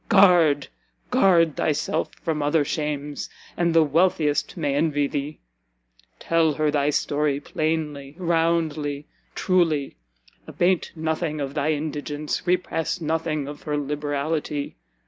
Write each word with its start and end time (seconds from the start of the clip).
Guard, 0.09 0.67
guard 1.11 1.55
thyself 1.57 2.09
from 2.23 2.41
other 2.41 2.65
shames, 2.65 3.29
and 3.55 3.71
the 3.71 3.83
wealthiest 3.83 4.57
may 4.57 4.73
envy 4.73 5.05
thee! 5.05 5.39
Tell 6.17 6.53
her 6.53 6.71
thy 6.71 6.89
story, 6.89 7.39
plainly, 7.39 8.15
roundly, 8.17 9.05
truly; 9.35 9.97
abate 10.47 10.91
nothing 10.95 11.39
of 11.39 11.53
thy 11.53 11.73
indigence, 11.73 12.47
repress 12.47 12.99
nothing 12.99 13.47
of 13.47 13.61
her 13.61 13.77
liberality. 13.77 14.75